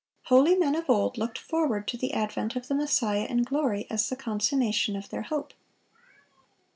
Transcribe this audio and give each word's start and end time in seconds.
Holy 0.23 0.55
men 0.55 0.73
of 0.73 0.89
old 0.89 1.15
looked 1.19 1.37
forward 1.37 1.87
to 1.87 1.95
the 1.95 2.11
advent 2.13 2.55
of 2.55 2.67
the 2.67 2.73
Messiah 2.73 3.25
in 3.27 3.43
glory, 3.43 3.85
as 3.91 4.09
the 4.09 4.15
consummation 4.15 4.95
of 4.95 5.09
their 5.09 5.21
hope. 5.21 5.53